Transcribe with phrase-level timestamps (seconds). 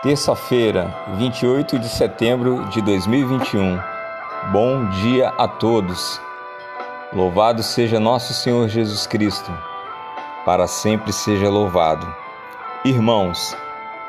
[0.00, 3.80] Terça-feira, 28 de setembro de 2021.
[4.52, 6.20] Bom dia a todos.
[7.12, 9.50] Louvado seja nosso Senhor Jesus Cristo.
[10.44, 12.06] Para sempre seja louvado.
[12.84, 13.56] Irmãos,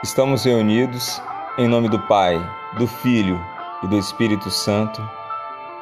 [0.04, 1.20] estamos reunidos
[1.58, 2.40] em nome do Pai,
[2.78, 3.44] do Filho
[3.82, 5.02] e do Espírito Santo.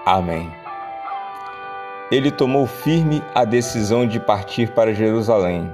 [0.06, 0.50] Amém.
[2.10, 5.70] Ele tomou firme a decisão de partir para Jerusalém.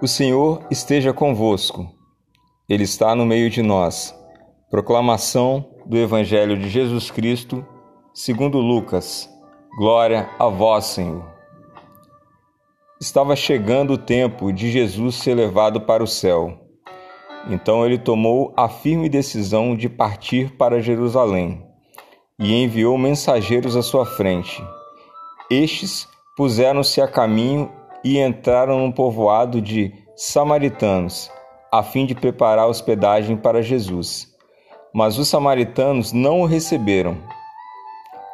[0.00, 1.99] O Senhor esteja convosco.
[2.70, 4.16] Ele está no meio de nós.
[4.70, 7.66] Proclamação do Evangelho de Jesus Cristo,
[8.14, 9.28] segundo Lucas.
[9.76, 11.28] Glória a vós, Senhor.
[13.00, 16.60] Estava chegando o tempo de Jesus ser levado para o céu.
[17.50, 21.66] Então ele tomou a firme decisão de partir para Jerusalém
[22.38, 24.62] e enviou mensageiros à sua frente.
[25.50, 27.68] Estes puseram-se a caminho
[28.04, 31.32] e entraram no povoado de samaritanos,
[31.72, 34.28] a fim de preparar hospedagem para Jesus.
[34.92, 37.16] Mas os samaritanos não o receberam,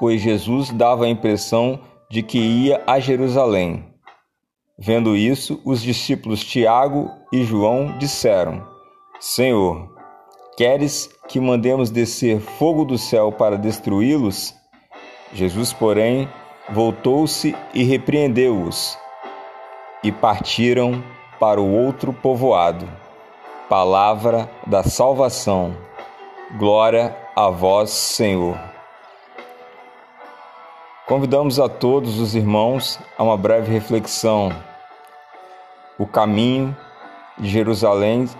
[0.00, 3.84] pois Jesus dava a impressão de que ia a Jerusalém.
[4.78, 8.66] Vendo isso, os discípulos Tiago e João disseram:
[9.20, 9.88] Senhor,
[10.56, 14.54] queres que mandemos descer fogo do céu para destruí-los?
[15.32, 16.28] Jesus, porém,
[16.70, 18.98] voltou-se e repreendeu-os,
[20.02, 21.02] e partiram
[21.38, 23.05] para o outro povoado.
[23.68, 25.76] Palavra da salvação.
[26.56, 28.56] Glória a vós, Senhor.
[31.04, 34.52] Convidamos a todos os irmãos a uma breve reflexão.
[35.98, 36.76] O caminho
[37.36, 38.30] de Jerusalém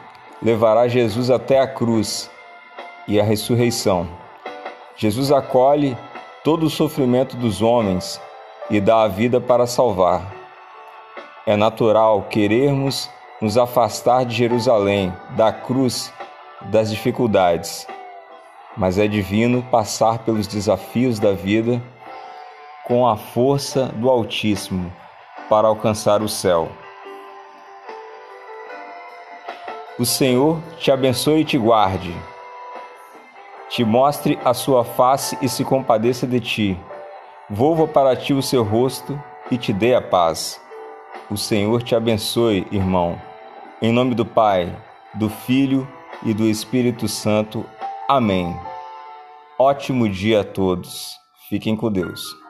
[0.41, 2.31] levará Jesus até a cruz
[3.09, 4.09] e a ressurreição.
[4.95, 5.99] Jesus acolhe
[6.45, 8.21] todo o sofrimento dos homens
[8.71, 10.33] e dá a vida para salvar.
[11.45, 16.13] É natural querermos nos afastar de Jerusalém, da cruz,
[16.63, 17.87] das dificuldades,
[18.77, 21.83] mas é divino passar pelos desafios da vida
[22.85, 24.93] com a força do Altíssimo
[25.49, 26.69] para alcançar o céu.
[29.99, 32.15] O Senhor te abençoe e te guarde,
[33.69, 36.81] te mostre a sua face e se compadeça de ti,
[37.49, 39.19] volva para ti o seu rosto
[39.51, 40.61] e te dê a paz.
[41.29, 43.21] O Senhor te abençoe, irmão.
[43.83, 44.73] Em nome do Pai,
[45.15, 45.87] do Filho
[46.25, 47.67] e do Espírito Santo.
[48.09, 48.57] Amém.
[49.59, 51.17] Ótimo dia a todos.
[51.49, 52.46] Fiquem com Deus.